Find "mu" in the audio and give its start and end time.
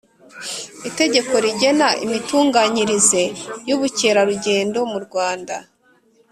4.91-4.99